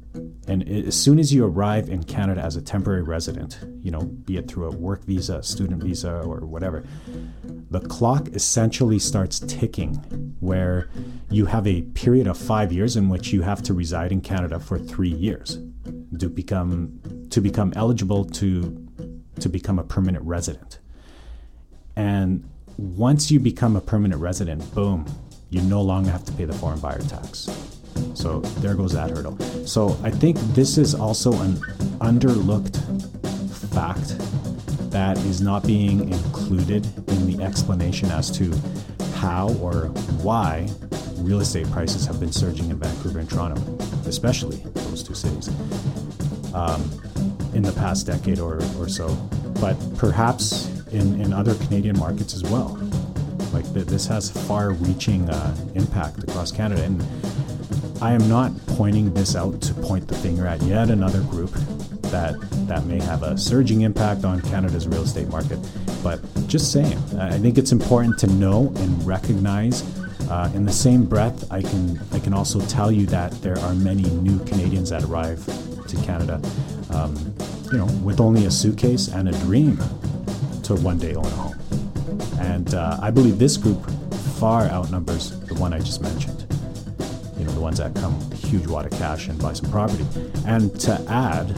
And 0.53 0.69
as 0.69 0.95
soon 0.95 1.19
as 1.19 1.33
you 1.33 1.47
arrive 1.47 1.89
in 1.89 2.05
Canada 2.05 2.43
as 2.43 2.57
a 2.57 2.61
temporary 2.61 3.01
resident, 3.01 3.59
you 3.81 3.91
know, 3.91 4.03
be 4.03 4.37
it 4.37 4.49
through 4.49 4.67
a 4.67 4.71
work 4.71 5.03
visa, 5.05 5.43
student 5.43 5.83
visa, 5.83 6.21
or 6.21 6.41
whatever, 6.41 6.85
the 7.71 7.81
clock 7.81 8.29
essentially 8.35 8.99
starts 8.99 9.41
ticking 9.41 9.95
where 10.41 10.91
you 11.31 11.47
have 11.47 11.67
a 11.67 11.81
period 11.95 12.27
of 12.27 12.37
five 12.37 12.71
years 12.71 12.97
in 12.97 13.09
which 13.09 13.33
you 13.33 13.41
have 13.41 13.63
to 13.63 13.73
reside 13.73 14.13
in 14.13 14.21
Canada 14.21 14.61
for 14.61 14.79
three 14.79 15.09
years 15.09 15.59
to 16.19 16.29
become 16.29 17.01
to 17.31 17.41
become 17.41 17.73
eligible 17.75 18.23
to 18.27 18.87
to 19.41 19.49
become 19.49 19.79
a 19.79 19.85
permanent 19.85 20.23
resident. 20.27 20.81
And 21.97 22.47
once 22.77 23.31
you 23.31 23.41
become 23.41 23.75
a 23.75 23.81
permanent 23.81 24.21
resident, 24.21 24.75
boom, 24.75 25.07
you 25.49 25.63
no 25.63 25.81
longer 25.81 26.11
have 26.11 26.27
to 26.27 26.33
pay 26.33 26.45
the 26.45 26.53
foreign 26.53 26.79
buyer 26.79 27.01
tax. 27.01 27.72
So 28.15 28.41
there 28.61 28.75
goes 28.75 28.93
that 28.93 29.11
hurdle. 29.11 29.39
So 29.67 29.97
I 30.03 30.11
think 30.11 30.37
this 30.55 30.79
is 30.79 30.95
also 30.95 31.33
an 31.41 31.55
underlooked 32.01 32.79
fact 33.73 34.17
that 34.91 35.17
is 35.19 35.41
not 35.41 35.67
being 35.67 36.13
included 36.13 36.87
in 37.09 37.27
the 37.27 37.43
explanation 37.43 38.11
as 38.11 38.31
to 38.39 38.53
how 39.15 39.49
or 39.61 39.87
why 40.23 40.69
real 41.19 41.41
estate 41.41 41.71
prices 41.71 42.05
have 42.07 42.21
been 42.21 42.33
surging 42.33 42.71
in 42.71 42.79
Vancouver 42.79 43.21
and 43.21 43.31
Toronto, 43.31 43.61
especially 44.07 44.57
those 44.75 45.03
two 45.03 45.15
cities, 45.15 45.49
um, 46.55 46.83
in 47.55 47.63
the 47.63 47.73
past 47.73 48.07
decade 48.07 48.39
or, 48.39 48.57
or 48.79 48.89
so, 48.89 49.09
but 49.61 49.77
perhaps 49.97 50.69
in, 50.89 51.21
in 51.21 51.33
other 51.33 51.55
Canadian 51.55 51.99
markets 51.99 52.35
as 52.35 52.43
well. 52.43 52.79
Like 53.53 53.71
th- 53.73 53.87
this 53.87 54.07
has 54.07 54.31
far 54.47 54.73
reaching 54.73 55.29
uh, 55.29 55.57
impact 55.75 56.23
across 56.23 56.51
Canada. 56.51 56.83
And 56.83 57.01
I 58.03 58.15
am 58.15 58.29
not 58.29 58.51
pointing 58.67 59.15
this 59.15 59.37
out 59.37 59.61
to 59.63 59.75
point 59.75 60.09
the 60.09 60.17
finger 60.17 60.45
at 60.45 60.61
yet 60.63 60.91
another 60.91 61.21
group 61.21 61.53
that 62.11 62.35
that 62.67 62.85
may 62.85 63.01
have 63.01 63.23
a 63.23 63.39
surging 63.39 63.83
impact 63.83 64.25
on 64.25 64.41
Canada's 64.43 64.89
real 64.89 65.03
estate 65.03 65.29
market, 65.29 65.61
but 66.03 66.21
just 66.49 66.73
saying, 66.73 66.99
I 67.17 67.39
think 67.39 67.59
it's 67.59 67.71
important 67.71 68.19
to 68.19 68.27
know 68.27 68.73
and 68.77 69.07
recognize. 69.07 69.85
Uh, 70.29 70.51
in 70.53 70.65
the 70.65 70.73
same 70.73 71.05
breath, 71.05 71.51
I 71.53 71.63
can 71.63 72.01
I 72.11 72.19
can 72.19 72.35
also 72.35 72.61
tell 72.67 72.91
you 72.91 73.07
that 73.07 73.41
there 73.41 73.59
are 73.61 73.73
many 73.73 74.03
new 74.03 74.41
Canadians 74.47 74.91
that 74.91 75.05
arrive 75.05 75.45
to 75.87 75.97
Canada, 75.99 76.43
um, 76.91 77.15
you 77.71 77.79
know, 77.79 77.87
with 78.03 78.19
only 78.19 78.47
a 78.47 78.51
suitcase 78.51 79.07
and 79.07 79.29
a 79.29 79.33
dream 79.47 79.77
to 80.65 80.75
one 80.75 80.99
day 80.99 81.15
own 81.15 81.25
a 81.25 81.31
home. 81.31 81.59
And 82.41 82.75
uh, 82.75 82.99
I 83.01 83.13
believe 83.13 83.39
this 83.39 83.57
group 83.57 83.89
far 84.41 84.65
outnumbers 84.65 85.39
the 85.43 85.55
one 85.55 85.73
I 85.73 85.79
just 85.79 86.03
mentioned 86.03 86.42
ones 87.63 87.79
that 87.79 87.95
come 87.95 88.19
with 88.19 88.33
a 88.33 88.47
huge 88.47 88.67
wad 88.67 88.85
of 88.85 88.93
cash 88.93 89.29
and 89.29 89.41
buy 89.41 89.53
some 89.53 89.71
property. 89.71 90.05
And 90.47 90.79
to 90.81 90.93
add 91.09 91.49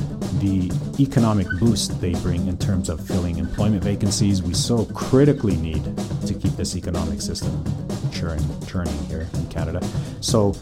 the 0.41 0.71
economic 1.01 1.47
boost 1.59 2.01
they 2.01 2.13
bring 2.15 2.47
in 2.47 2.59
terms 2.59 2.89
of 2.89 3.05
filling 3.05 3.39
employment 3.39 3.83
vacancies, 3.83 4.43
we 4.43 4.55
so 4.55 4.85
critically 4.87 5.57
need 5.57 5.85
to 6.27 6.35
keep 6.35 6.53
this 6.53 6.77
economic 6.77 7.21
system 7.21 7.65
churning, 8.13 8.45
churning 8.67 8.99
here 9.07 9.27
in 9.35 9.47
Canada. 9.49 9.81
So, 10.21 10.55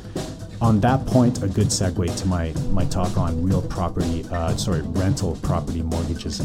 on 0.60 0.78
that 0.78 1.04
point, 1.06 1.42
a 1.42 1.48
good 1.48 1.66
segue 1.66 2.16
to 2.20 2.28
my, 2.28 2.52
my 2.70 2.84
talk 2.84 3.18
on 3.18 3.42
real 3.42 3.62
property, 3.62 4.24
uh, 4.30 4.56
sorry, 4.56 4.82
rental 4.82 5.36
property 5.42 5.82
mortgages. 5.82 6.40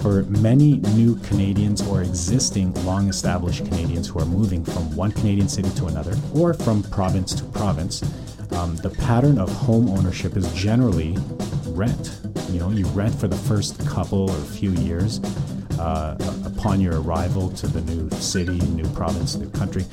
For 0.00 0.24
many 0.24 0.78
new 0.78 1.14
Canadians 1.20 1.80
or 1.86 2.02
existing 2.02 2.74
long 2.84 3.08
established 3.08 3.64
Canadians 3.66 4.08
who 4.08 4.18
are 4.18 4.24
moving 4.24 4.64
from 4.64 4.96
one 4.96 5.12
Canadian 5.12 5.48
city 5.48 5.70
to 5.76 5.86
another 5.86 6.16
or 6.34 6.54
from 6.54 6.82
province 6.82 7.34
to 7.34 7.44
province, 7.44 8.02
um, 8.54 8.76
the 8.76 8.90
pattern 8.90 9.38
of 9.38 9.50
home 9.50 9.88
ownership 9.88 10.36
is 10.36 10.52
generally 10.54 11.16
rent. 11.68 12.20
You 12.50 12.60
know, 12.60 12.70
you 12.70 12.86
rent 12.88 13.14
for 13.14 13.28
the 13.28 13.36
first 13.36 13.86
couple 13.86 14.30
or 14.30 14.40
few 14.40 14.70
years 14.72 15.20
uh, 15.78 16.16
upon 16.44 16.80
your 16.80 17.00
arrival 17.00 17.50
to 17.50 17.66
the 17.66 17.80
new 17.92 18.10
city, 18.10 18.58
new 18.58 18.88
province, 18.90 19.36
new 19.36 19.50
country, 19.50 19.84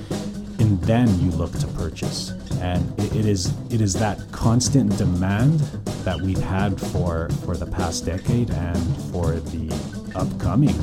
and 0.60 0.80
then 0.82 1.08
you 1.20 1.32
look 1.32 1.52
to 1.60 1.68
purchase. 1.68 2.32
And 2.62 3.00
it, 3.00 3.16
it 3.16 3.26
is 3.26 3.54
it 3.72 3.82
is 3.82 3.94
that 3.96 4.20
constant 4.32 4.98
demand 4.98 5.60
that 6.04 6.20
we've 6.20 6.42
had 6.42 6.80
for 6.80 7.30
for 7.46 7.56
the 7.56 7.66
past 7.66 8.06
decade 8.06 8.52
and 8.52 8.98
for 9.12 9.40
the 9.40 9.74
upcoming, 10.16 10.76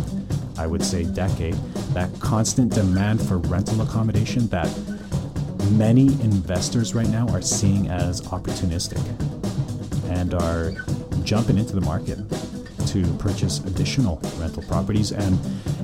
I 0.59 0.67
would 0.67 0.83
say, 0.83 1.05
decade. 1.05 1.55
That 1.93 2.11
constant 2.21 2.73
demand 2.73 3.21
for 3.21 3.39
rental 3.39 3.83
accommodation 3.83 4.49
that 4.49 4.69
many 5.73 6.07
investors 6.23 6.95
right 6.95 7.09
now 7.09 7.29
are 7.29 7.43
seeing 7.43 7.89
as 7.89 8.23
opportunistic 8.23 9.03
and 10.11 10.35
are 10.35 10.73
jumping 11.25 11.59
into 11.59 11.75
the 11.75 11.81
market 11.81 12.19
to 12.89 13.05
purchase 13.19 13.59
additional 13.61 14.21
rental 14.39 14.63
properties. 14.65 15.13
And 15.13 15.39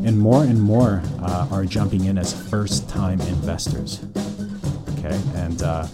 and 0.04 0.18
more 0.18 0.42
and 0.42 0.60
more 0.60 1.02
uh, 1.20 1.48
are 1.50 1.64
jumping 1.64 2.06
in 2.06 2.18
as 2.18 2.32
first 2.48 2.88
time 2.88 3.20
investors. 3.22 4.00
Okay? 4.98 5.20
And 5.34 5.62
uh, 5.62 5.86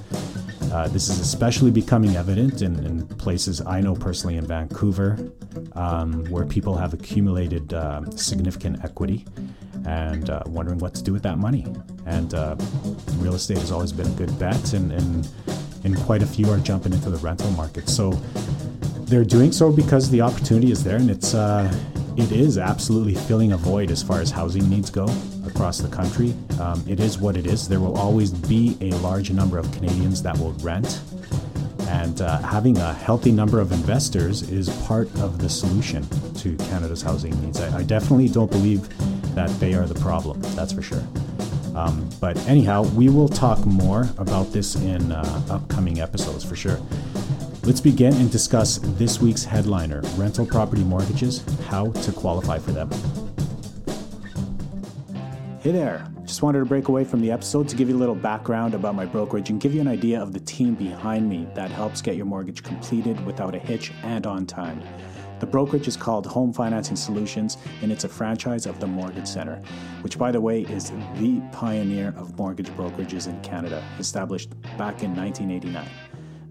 uh, 0.73 0.88
this 0.88 1.09
is 1.09 1.21
especially 1.21 1.71
becoming 1.71 2.16
evident 2.16 2.62
in, 2.62 2.85
in, 2.85 3.07
places 3.07 3.61
I 3.66 3.80
know 3.80 3.95
personally 3.95 4.37
in 4.37 4.47
Vancouver, 4.47 5.18
um, 5.73 6.25
where 6.26 6.47
people 6.47 6.76
have 6.76 6.95
accumulated 6.95 7.73
uh, 7.75 8.09
significant 8.12 8.85
equity 8.85 9.26
and 9.88 10.28
uh, 10.28 10.42
wondering 10.47 10.78
what 10.78 10.95
to 10.95 11.02
do 11.02 11.12
with 11.12 11.23
that 11.23 11.38
money. 11.38 11.66
And 12.07 12.35
uh, 12.35 12.57
real 13.16 13.35
estate 13.35 13.59
has 13.59 13.73
always 13.73 13.90
been 13.90 14.07
a 14.07 14.16
good 14.16 14.38
bet, 14.38 14.75
and, 14.75 14.92
and, 14.92 15.28
and 15.85 15.97
quite 15.99 16.23
a 16.23 16.26
few 16.26 16.50
are 16.50 16.59
jumping 16.59 16.92
into 16.92 17.11
the 17.11 17.18
rental 17.18 17.50
market. 17.52 17.88
So 17.88 18.11
they're 19.09 19.25
doing 19.25 19.50
so 19.50 19.73
because 19.73 20.11
the 20.11 20.21
opportunity 20.21 20.71
is 20.71 20.85
there, 20.85 20.97
and 20.97 21.11
it's 21.11 21.35
uh, 21.35 21.73
it 22.16 22.33
is 22.33 22.59
absolutely 22.59 23.14
filling 23.14 23.52
a 23.52 23.57
void 23.57 23.90
as 23.90 24.02
far 24.02 24.21
as 24.21 24.30
housing 24.30 24.68
needs 24.68 24.90
go 24.90 25.07
across 25.47 25.78
the 25.78 25.88
country. 25.88 26.35
Um, 26.61 26.85
it 26.87 27.00
is 27.00 27.18
what 27.18 27.37
it 27.37 27.47
is. 27.47 27.68
There 27.68 27.80
will 27.80 27.97
always 27.97 28.30
be 28.30 28.76
a 28.80 28.90
large 28.97 29.30
number 29.30 29.57
of 29.57 29.71
Canadians 29.73 30.23
that 30.23 30.37
will 30.37 30.52
rent, 30.54 31.00
and 31.88 32.21
uh, 32.21 32.38
having 32.40 32.76
a 32.76 32.92
healthy 32.92 33.33
number 33.33 33.61
of 33.61 33.73
investors 33.73 34.42
is 34.50 34.68
part 34.87 35.09
of 35.21 35.38
the 35.38 35.49
solution 35.49 36.07
to 36.35 36.57
Canada's 36.68 37.00
housing 37.00 37.40
needs. 37.40 37.61
I, 37.61 37.78
I 37.78 37.83
definitely 37.85 38.28
don't 38.28 38.50
believe 38.50 38.88
that 39.38 39.61
they 39.61 39.73
are 39.73 39.87
the 39.87 39.95
problem, 40.00 40.40
that's 40.57 40.73
for 40.73 40.83
sure. 40.83 41.04
Um, 41.76 42.11
but 42.21 42.37
anyhow, 42.49 42.83
we 42.97 43.09
will 43.09 43.28
talk 43.28 43.64
more 43.64 44.09
about 44.18 44.52
this 44.52 44.75
in 44.75 45.12
uh, 45.12 45.42
upcoming 45.49 46.00
episodes 46.00 46.42
for 46.42 46.57
sure. 46.57 46.80
Let's 47.62 47.80
begin 47.80 48.14
and 48.14 48.33
discuss 48.33 48.80
this 48.83 49.21
week's 49.21 49.45
headliner 49.45 50.00
rental 50.16 50.45
property 50.45 50.83
mortgages, 50.83 51.45
how 51.68 51.92
to 51.92 52.11
qualify 52.11 52.59
for 52.59 52.73
them. 52.73 52.90
Hey 55.61 55.71
there. 55.71 56.04
Just 56.25 56.42
wanted 56.42 56.59
to 56.59 56.64
break 56.64 56.88
away 56.88 57.04
from 57.04 57.21
the 57.21 57.30
episode 57.30 57.68
to 57.68 57.76
give 57.76 57.88
you 57.88 57.97
a 57.97 57.99
little 57.99 58.16
background 58.16 58.75
about 58.75 58.97
my 58.97 59.07
brokerage 59.07 59.50
and 59.50 59.61
give 59.61 59.73
you 59.73 59.80
an 59.80 59.88
idea 59.88 60.21
of 60.21 60.33
the 60.33 60.40
team 60.40 60.75
behind 60.75 61.28
me 61.28 61.47
that 61.54 61.71
helps 61.71 62.02
get 62.02 62.16
your 62.16 62.26
mortgage 62.26 62.64
completed 62.64 63.25
without 63.25 63.54
a 63.54 63.59
hitch 63.59 63.92
and 64.02 64.26
on 64.26 64.47
time. 64.47 64.83
The 65.40 65.47
brokerage 65.47 65.87
is 65.87 65.97
called 65.97 66.26
Home 66.26 66.52
Financing 66.52 66.97
Solutions, 66.97 67.59
and 67.80 67.92
it's 67.92 68.04
a 68.04 68.09
franchise 68.09 68.66
of 68.66 68.80
the 68.80 68.87
Mortgage 68.87 69.28
Center, 69.28 69.62
which, 70.02 70.18
by 70.18 70.33
the 70.33 70.40
way, 70.40 70.62
is 70.62 70.90
the 71.16 71.40
pioneer 71.52 72.12
of 72.16 72.37
mortgage 72.37 72.68
brokerages 72.71 73.28
in 73.28 73.40
Canada, 73.40 73.85
established 73.99 74.50
back 74.76 75.02
in 75.02 75.14
1989. 75.14 75.88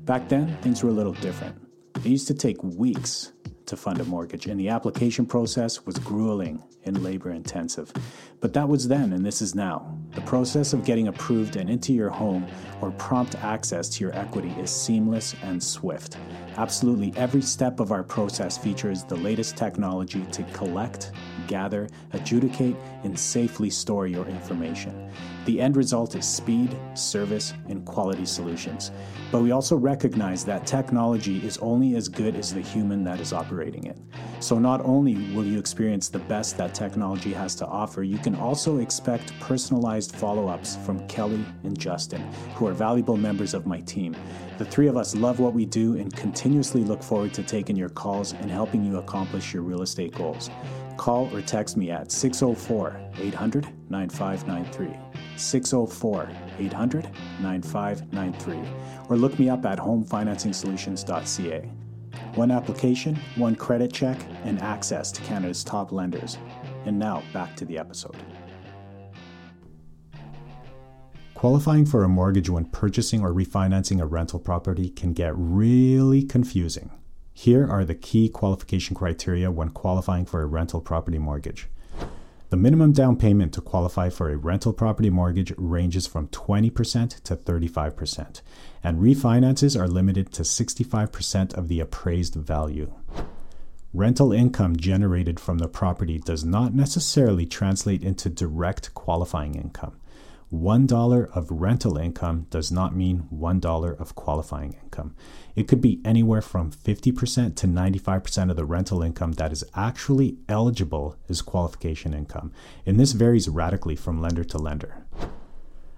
Back 0.06 0.29
then, 0.29 0.56
things 0.62 0.84
were 0.84 0.89
a 0.89 0.94
little 0.94 1.13
different. 1.13 1.56
It 1.96 2.06
used 2.06 2.27
to 2.27 2.34
take 2.34 2.63
weeks 2.63 3.34
to 3.65 3.75
fund 3.75 4.00
a 4.00 4.06
mortgage, 4.06 4.46
and 4.46 4.58
the 4.58 4.70
application 4.70 5.25
process 5.25 5.86
was 5.86 6.00
grueling 6.00 6.63
and 6.86 7.03
labor 7.03 7.32
intensive. 7.32 7.91
But 8.39 8.53
that 8.53 8.70
was 8.70 8.88
then, 8.88 9.12
and 9.12 9.25
this 9.25 9.41
is 9.41 9.53
now. 9.53 10.00
The 10.17 10.24
process 10.24 10.74
of 10.74 10.83
getting 10.83 11.09
approved 11.09 11.57
and 11.57 11.69
into 11.69 11.93
your 11.93 12.09
home 12.09 12.47
or 12.81 12.89
prompt 12.89 13.36
access 13.36 13.88
to 13.89 14.03
your 14.03 14.15
equity 14.15 14.50
is 14.59 14.71
seamless 14.71 15.36
and 15.43 15.63
swift. 15.63 16.17
Absolutely 16.57 17.13
every 17.15 17.43
step 17.43 17.79
of 17.79 17.91
our 17.91 18.01
process 18.01 18.57
features 18.57 19.03
the 19.03 19.15
latest 19.15 19.55
technology 19.55 20.25
to 20.31 20.41
collect, 20.53 21.12
gather, 21.45 21.88
adjudicate, 22.13 22.75
and 23.03 23.17
safely 23.17 23.69
store 23.69 24.07
your 24.07 24.25
information. 24.25 25.12
The 25.45 25.62
end 25.62 25.77
result 25.77 26.15
is 26.15 26.27
speed, 26.27 26.75
service, 26.95 27.53
and 27.69 27.86
quality 27.86 28.25
solutions. 28.25 28.91
But 29.31 29.43
we 29.43 29.51
also 29.51 29.77
recognize 29.77 30.43
that 30.45 30.65
technology 30.65 31.45
is 31.45 31.57
only 31.59 31.95
as 31.95 32.09
good 32.09 32.36
as 32.36 32.53
the 32.53 32.62
human 32.62 33.03
that 33.03 33.21
is 33.21 33.33
operating 33.33 33.86
it. 33.86 33.97
So 34.39 34.57
not 34.57 34.83
only 34.83 35.15
will 35.36 35.45
you 35.45 35.59
experience 35.59 36.09
the 36.09 36.19
best 36.19 36.57
that 36.57 36.74
technology 36.74 37.33
has 37.33 37.55
to 37.55 37.67
offer, 37.67 38.03
you 38.03 38.17
can 38.17 38.36
also 38.36 38.79
expect 38.79 39.39
personalized 39.39 40.06
follow 40.15 40.47
ups 40.47 40.77
from 40.85 41.05
Kelly 41.07 41.45
and 41.63 41.77
Justin, 41.77 42.21
who 42.55 42.67
are 42.67 42.73
valuable 42.73 43.17
members 43.17 43.53
of 43.53 43.65
my 43.65 43.81
team. 43.81 44.15
The 44.57 44.65
three 44.65 44.87
of 44.87 44.97
us 44.97 45.15
love 45.15 45.39
what 45.39 45.53
we 45.53 45.65
do 45.65 45.97
and 45.97 46.15
continuously 46.15 46.83
look 46.83 47.03
forward 47.03 47.33
to 47.35 47.43
taking 47.43 47.75
your 47.75 47.89
calls 47.89 48.33
and 48.33 48.49
helping 48.49 48.83
you 48.83 48.97
accomplish 48.97 49.53
your 49.53 49.63
real 49.63 49.81
estate 49.81 50.15
goals. 50.15 50.49
Call 50.97 51.33
or 51.35 51.41
text 51.41 51.77
me 51.77 51.91
at 51.91 52.11
604 52.11 52.99
800 53.19 53.67
9593. 53.89 54.97
604 55.37 56.29
800 56.59 57.09
9593. 57.41 58.59
Or 59.09 59.17
look 59.17 59.37
me 59.37 59.49
up 59.49 59.65
at 59.65 59.77
homefinancingsolutions.ca. 59.77 61.69
One 62.35 62.51
application, 62.51 63.15
one 63.35 63.55
credit 63.55 63.93
check, 63.93 64.17
and 64.43 64.61
access 64.61 65.11
to 65.11 65.21
Canada's 65.21 65.63
top 65.63 65.91
lenders. 65.91 66.37
And 66.85 66.97
now 66.97 67.23
back 67.33 67.55
to 67.57 67.65
the 67.65 67.77
episode. 67.77 68.15
Qualifying 71.38 71.86
for 71.86 72.03
a 72.03 72.10
mortgage 72.10 72.50
when 72.50 72.65
purchasing 72.65 73.22
or 73.22 73.32
refinancing 73.32 74.01
a 74.01 74.08
rental 74.08 74.39
property 74.39 74.89
can 74.89 75.13
get 75.13 75.34
really 75.36 76.24
confusing. 76.24 76.89
Here 77.32 77.63
are 77.70 77.86
the 77.86 77.94
key 77.94 78.27
qualification 78.27 78.96
criteria 78.96 79.51
when 79.51 79.70
qualifying 79.70 80.25
for 80.25 80.41
a 80.41 80.48
rental 80.48 80.82
property 80.82 81.20
mortgage. 81.20 81.67
The 82.50 82.58
minimum 82.58 82.91
down 82.91 83.17
payment 83.17 83.53
to 83.53 83.62
qualify 83.62 84.10
for 84.10 84.32
a 84.32 84.36
rental 84.36 84.74
property 84.74 85.12
mortgage 85.12 85.53
ranges 85.58 86.08
from 86.08 86.27
20% 86.29 87.22
to 87.22 87.36
35%, 87.36 88.41
and 88.84 88.98
refinances 89.00 89.79
are 89.79 89.88
limited 89.88 90.34
to 90.34 90.41
65% 90.41 91.53
of 91.53 91.67
the 91.67 91.79
appraised 91.79 92.34
value. 92.34 92.96
Rental 93.94 94.34
income 94.34 94.75
generated 94.75 95.39
from 95.39 95.60
the 95.60 95.67
property 95.67 96.17
does 96.17 96.44
not 96.44 96.74
necessarily 96.74 97.46
translate 97.46 98.01
into 98.01 98.27
direct 98.27 98.96
qualifying 98.96 99.53
income. 99.53 99.98
$1 100.54 101.36
of 101.36 101.51
rental 101.51 101.98
income 101.98 102.48
does 102.50 102.72
not 102.72 102.96
mean 102.96 103.27
$1 103.34 104.00
of 104.00 104.16
qualifying 104.16 104.74
income. 104.82 105.13
It 105.56 105.68
could 105.68 105.82
be 105.82 106.00
anywhere 106.06 106.42
from 106.42 106.72
50% 106.72 107.56
to 107.56 107.68
95% 107.68 108.50
of 108.50 108.56
the 108.56 108.63
rental 108.63 109.01
income 109.01 109.34
that 109.34 109.51
is 109.51 109.66
actually 109.75 110.38
eligible 110.48 111.18
as 111.27 111.42
qualification 111.42 112.13
income, 112.13 112.54
and 112.86 112.98
this 112.98 113.12
varies 113.12 113.50
radically 113.50 113.96
from 113.96 114.22
lender 114.22 114.46
to 114.46 114.58
lender. 114.58 115.06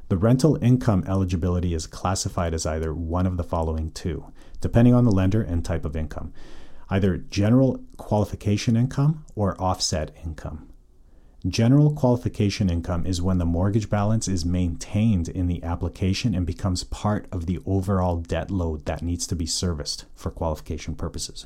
The 0.07 0.17
rental 0.17 0.57
income 0.63 1.03
eligibility 1.07 1.75
is 1.75 1.85
classified 1.85 2.55
as 2.55 2.65
either 2.65 2.91
one 2.91 3.27
of 3.27 3.37
the 3.37 3.43
following 3.43 3.91
two, 3.91 4.31
depending 4.61 4.95
on 4.95 5.05
the 5.05 5.11
lender 5.11 5.41
and 5.41 5.63
type 5.63 5.85
of 5.85 5.95
income 5.95 6.33
either 6.91 7.17
general 7.17 7.79
qualification 7.97 8.75
income 8.75 9.23
or 9.35 9.55
offset 9.61 10.11
income. 10.25 10.68
General 11.47 11.93
qualification 11.93 12.69
income 12.69 13.05
is 13.05 13.21
when 13.21 13.37
the 13.37 13.45
mortgage 13.45 13.89
balance 13.89 14.27
is 14.27 14.43
maintained 14.43 15.29
in 15.29 15.47
the 15.47 15.63
application 15.63 16.35
and 16.35 16.45
becomes 16.45 16.83
part 16.83 17.27
of 17.31 17.45
the 17.45 17.59
overall 17.65 18.17
debt 18.17 18.51
load 18.51 18.83
that 18.83 19.01
needs 19.01 19.25
to 19.25 19.37
be 19.37 19.45
serviced 19.45 20.03
for 20.15 20.31
qualification 20.31 20.95
purposes. 20.95 21.45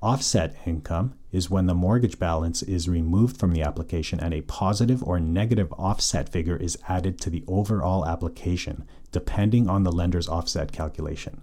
Offset 0.00 0.54
income 0.66 1.14
is 1.32 1.50
when 1.50 1.66
the 1.66 1.74
mortgage 1.74 2.20
balance 2.20 2.62
is 2.62 2.88
removed 2.88 3.36
from 3.38 3.52
the 3.52 3.62
application 3.62 4.20
and 4.20 4.32
a 4.32 4.42
positive 4.42 5.02
or 5.02 5.18
negative 5.18 5.72
offset 5.72 6.28
figure 6.28 6.56
is 6.56 6.78
added 6.88 7.20
to 7.20 7.30
the 7.30 7.42
overall 7.48 8.06
application, 8.06 8.84
depending 9.10 9.68
on 9.68 9.82
the 9.82 9.92
lender's 9.92 10.28
offset 10.28 10.70
calculation. 10.70 11.42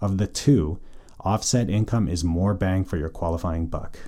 Of 0.00 0.16
the 0.16 0.26
two, 0.26 0.78
offset 1.20 1.68
income 1.68 2.08
is 2.08 2.24
more 2.24 2.54
bang 2.54 2.84
for 2.84 2.96
your 2.96 3.10
qualifying 3.10 3.66
buck. 3.66 3.98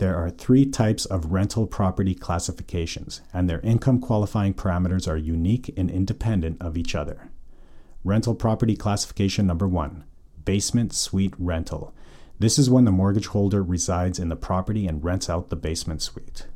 There 0.00 0.16
are 0.16 0.30
three 0.30 0.64
types 0.64 1.04
of 1.04 1.30
rental 1.30 1.66
property 1.66 2.14
classifications, 2.14 3.20
and 3.34 3.50
their 3.50 3.60
income 3.60 4.00
qualifying 4.00 4.54
parameters 4.54 5.06
are 5.06 5.18
unique 5.18 5.74
and 5.76 5.90
independent 5.90 6.56
of 6.58 6.78
each 6.78 6.94
other. 6.94 7.30
Rental 8.02 8.34
property 8.34 8.76
classification 8.76 9.46
number 9.46 9.68
one 9.68 10.04
basement 10.42 10.94
suite 10.94 11.34
rental. 11.38 11.94
This 12.38 12.58
is 12.58 12.70
when 12.70 12.86
the 12.86 12.90
mortgage 12.90 13.26
holder 13.26 13.62
resides 13.62 14.18
in 14.18 14.30
the 14.30 14.36
property 14.36 14.86
and 14.86 15.04
rents 15.04 15.28
out 15.28 15.50
the 15.50 15.54
basement 15.54 16.00
suite. 16.00 16.46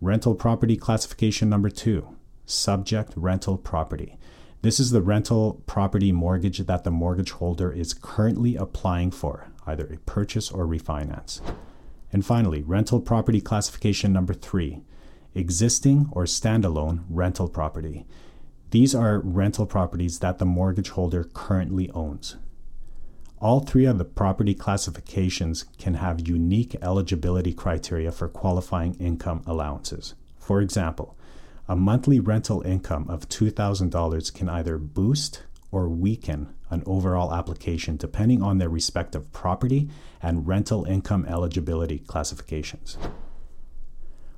Rental 0.00 0.36
property 0.36 0.76
classification 0.76 1.48
number 1.48 1.70
two 1.70 2.14
subject 2.46 3.14
rental 3.16 3.58
property. 3.58 4.16
This 4.62 4.78
is 4.78 4.92
the 4.92 5.02
rental 5.02 5.60
property 5.66 6.12
mortgage 6.12 6.58
that 6.58 6.84
the 6.84 6.92
mortgage 6.92 7.32
holder 7.32 7.72
is 7.72 7.94
currently 7.94 8.54
applying 8.54 9.10
for, 9.10 9.48
either 9.66 9.86
a 9.86 9.98
purchase 10.06 10.52
or 10.52 10.68
refinance. 10.68 11.40
And 12.14 12.24
finally, 12.24 12.62
rental 12.62 13.00
property 13.00 13.40
classification 13.40 14.12
number 14.12 14.34
three 14.34 14.82
existing 15.34 16.08
or 16.12 16.26
standalone 16.26 17.02
rental 17.10 17.48
property. 17.48 18.06
These 18.70 18.94
are 18.94 19.18
rental 19.18 19.66
properties 19.66 20.20
that 20.20 20.38
the 20.38 20.44
mortgage 20.44 20.90
holder 20.90 21.24
currently 21.24 21.90
owns. 21.90 22.36
All 23.40 23.58
three 23.58 23.84
of 23.84 23.98
the 23.98 24.04
property 24.04 24.54
classifications 24.54 25.64
can 25.76 25.94
have 25.94 26.28
unique 26.28 26.76
eligibility 26.80 27.52
criteria 27.52 28.12
for 28.12 28.28
qualifying 28.28 28.94
income 29.00 29.42
allowances. 29.44 30.14
For 30.38 30.60
example, 30.60 31.18
a 31.66 31.74
monthly 31.74 32.20
rental 32.20 32.62
income 32.62 33.10
of 33.10 33.28
$2,000 33.28 34.32
can 34.32 34.48
either 34.48 34.78
boost 34.78 35.42
or 35.72 35.88
weaken 35.88 36.54
an 36.74 36.82
overall 36.84 37.32
application 37.32 37.96
depending 37.96 38.42
on 38.42 38.58
their 38.58 38.68
respective 38.68 39.32
property 39.32 39.88
and 40.20 40.46
rental 40.46 40.84
income 40.84 41.24
eligibility 41.26 42.00
classifications. 42.00 42.98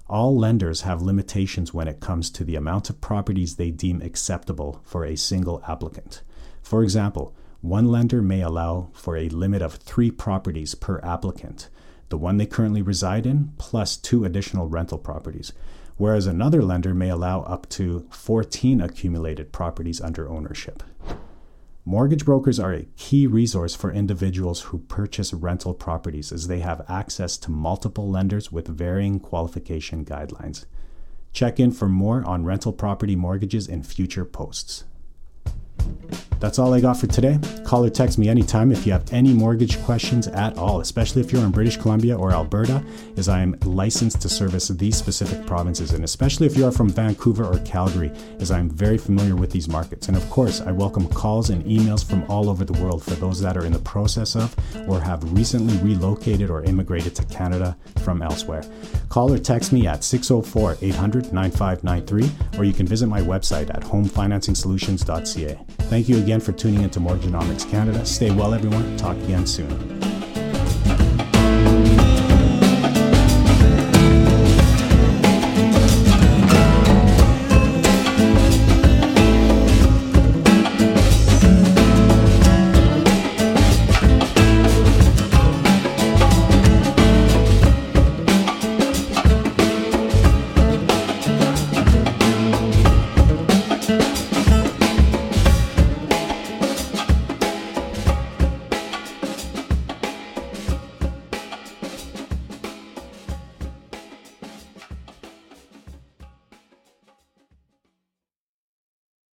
All 0.08 0.38
lenders 0.38 0.82
have 0.82 1.02
limitations 1.02 1.74
when 1.74 1.88
it 1.88 1.98
comes 1.98 2.30
to 2.30 2.44
the 2.44 2.54
amount 2.54 2.88
of 2.88 3.00
properties 3.00 3.56
they 3.56 3.72
deem 3.72 4.00
acceptable 4.00 4.80
for 4.84 5.04
a 5.04 5.16
single 5.16 5.64
applicant. 5.66 6.22
For 6.62 6.84
example, 6.84 7.34
one 7.60 7.90
lender 7.90 8.22
may 8.22 8.40
allow 8.40 8.90
for 8.92 9.16
a 9.16 9.28
limit 9.28 9.62
of 9.62 9.74
three 9.74 10.12
properties 10.12 10.76
per 10.76 11.00
applicant, 11.00 11.68
the 12.08 12.18
one 12.18 12.36
they 12.36 12.46
currently 12.46 12.82
reside 12.82 13.26
in, 13.26 13.52
plus 13.58 13.96
two 13.96 14.24
additional 14.24 14.68
rental 14.68 14.98
properties, 14.98 15.52
whereas 15.96 16.26
another 16.26 16.62
lender 16.62 16.94
may 16.94 17.08
allow 17.08 17.42
up 17.42 17.68
to 17.70 18.06
14 18.10 18.80
accumulated 18.80 19.52
properties 19.52 20.00
under 20.00 20.28
ownership. 20.28 20.84
Mortgage 21.88 22.24
brokers 22.24 22.58
are 22.58 22.72
a 22.72 22.88
key 22.96 23.28
resource 23.28 23.76
for 23.76 23.92
individuals 23.92 24.62
who 24.62 24.78
purchase 24.78 25.32
rental 25.32 25.72
properties 25.72 26.32
as 26.32 26.48
they 26.48 26.58
have 26.58 26.84
access 26.88 27.36
to 27.36 27.52
multiple 27.52 28.10
lenders 28.10 28.50
with 28.50 28.66
varying 28.66 29.20
qualification 29.20 30.04
guidelines. 30.04 30.64
Check 31.32 31.60
in 31.60 31.70
for 31.70 31.88
more 31.88 32.24
on 32.24 32.44
rental 32.44 32.72
property 32.72 33.14
mortgages 33.14 33.68
in 33.68 33.84
future 33.84 34.24
posts. 34.24 34.82
That's 36.38 36.58
all 36.58 36.74
I 36.74 36.80
got 36.80 36.98
for 36.98 37.06
today. 37.06 37.38
Call 37.64 37.84
or 37.84 37.90
text 37.90 38.18
me 38.18 38.28
anytime 38.28 38.70
if 38.70 38.86
you 38.86 38.92
have 38.92 39.12
any 39.12 39.32
mortgage 39.32 39.82
questions 39.82 40.28
at 40.28 40.56
all, 40.58 40.80
especially 40.80 41.22
if 41.22 41.32
you're 41.32 41.44
in 41.44 41.50
British 41.50 41.76
Columbia 41.76 42.16
or 42.16 42.32
Alberta, 42.32 42.84
as 43.16 43.28
I 43.28 43.40
am 43.40 43.56
licensed 43.64 44.20
to 44.22 44.28
service 44.28 44.68
these 44.68 44.96
specific 44.96 45.46
provinces, 45.46 45.92
and 45.92 46.04
especially 46.04 46.46
if 46.46 46.56
you 46.56 46.66
are 46.66 46.72
from 46.72 46.90
Vancouver 46.90 47.44
or 47.44 47.58
Calgary, 47.60 48.12
as 48.38 48.50
I 48.50 48.58
am 48.58 48.68
very 48.68 48.98
familiar 48.98 49.34
with 49.34 49.50
these 49.50 49.68
markets. 49.68 50.08
And 50.08 50.16
of 50.16 50.28
course, 50.30 50.60
I 50.60 50.72
welcome 50.72 51.08
calls 51.08 51.50
and 51.50 51.64
emails 51.64 52.04
from 52.04 52.24
all 52.28 52.50
over 52.50 52.64
the 52.64 52.80
world 52.82 53.02
for 53.02 53.14
those 53.14 53.40
that 53.40 53.56
are 53.56 53.64
in 53.64 53.72
the 53.72 53.78
process 53.78 54.36
of 54.36 54.54
or 54.88 55.00
have 55.00 55.32
recently 55.32 55.76
relocated 55.78 56.50
or 56.50 56.62
immigrated 56.64 57.14
to 57.16 57.24
Canada 57.24 57.76
from 58.04 58.22
elsewhere. 58.22 58.62
Call 59.08 59.32
or 59.32 59.38
text 59.38 59.72
me 59.72 59.86
at 59.86 60.04
604 60.04 60.76
800 60.82 61.32
9593, 61.32 62.58
or 62.58 62.64
you 62.64 62.72
can 62.72 62.86
visit 62.86 63.06
my 63.06 63.20
website 63.20 63.74
at 63.74 63.82
homefinancingsolutions.ca. 63.82 65.58
Thank 65.88 66.08
you 66.08 66.16
again 66.26 66.40
for 66.40 66.50
tuning 66.50 66.82
into 66.82 66.98
Mortgagenomics 66.98 67.70
Canada. 67.70 68.04
Stay 68.04 68.32
well, 68.32 68.52
everyone. 68.52 68.96
Talk 68.96 69.16
again 69.18 69.46
soon. 69.46 70.15